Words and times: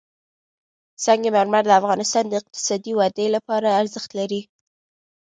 سنگ 1.05 1.23
مرمر 1.35 1.63
د 1.67 1.71
افغانستان 1.81 2.25
د 2.27 2.33
اقتصادي 2.41 2.91
ودې 2.99 3.27
لپاره 3.35 3.77
ارزښت 3.81 4.11
لري. 4.19 4.41